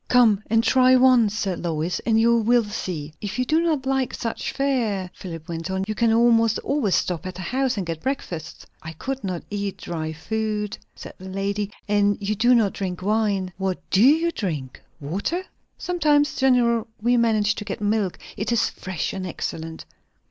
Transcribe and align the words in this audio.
"Come 0.07 0.41
and 0.49 0.63
try 0.63 0.95
once," 0.95 1.35
said 1.37 1.59
Lois, 1.63 1.99
"and 2.07 2.19
you 2.19 2.35
will 2.37 2.63
see." 2.63 3.13
"If 3.21 3.37
you 3.37 3.45
do 3.45 3.61
not 3.61 3.85
like 3.85 4.15
such 4.15 4.51
fare," 4.51 5.11
Philip 5.13 5.47
went 5.47 5.69
on, 5.69 5.83
"you 5.87 5.93
can 5.93 6.11
almost 6.11 6.57
always 6.63 6.95
stop 6.95 7.27
at 7.27 7.37
a 7.37 7.43
house 7.43 7.77
and 7.77 7.85
get 7.85 8.01
breakfast." 8.01 8.65
"I 8.81 8.93
could 8.93 9.23
not 9.23 9.43
eat 9.51 9.77
dry 9.77 10.11
food," 10.11 10.75
said 10.95 11.13
the 11.19 11.29
lady; 11.29 11.69
"and 11.87 12.17
you 12.19 12.33
do 12.33 12.55
not 12.55 12.73
drink 12.73 13.03
wine. 13.03 13.53
What 13.59 13.77
do 13.91 14.01
you 14.01 14.31
drink? 14.31 14.81
Water?" 14.99 15.43
"Sometimes. 15.77 16.35
Generally 16.35 16.87
we 16.99 17.15
manage 17.15 17.53
to 17.53 17.63
get 17.63 17.79
milk. 17.79 18.17
It 18.35 18.51
is 18.51 18.71
fresh 18.71 19.13
and 19.13 19.27
excellent." 19.27 19.85